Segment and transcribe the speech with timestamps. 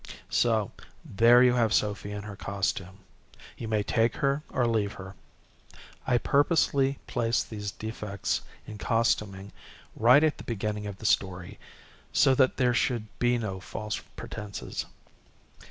[0.31, 0.71] So
[1.05, 3.01] there you have Sophy and her costume.
[3.55, 5.13] You may take her or leave her.
[6.07, 9.51] I purposely placed these defects in costuming
[9.95, 11.59] right at the beginning of the story,
[12.11, 14.87] so that there should be no false pretenses.